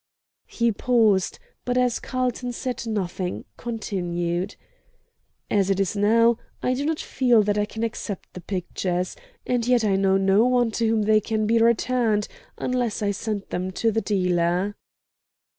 [0.47, 4.55] He paused, but as Carlton said nothing, continued:
[5.51, 9.67] "As it is now, I do not feel that I can accept the pictures; and
[9.67, 12.27] yet I know no one to whom they can be returned,
[12.57, 14.75] unless I send them to the dealer."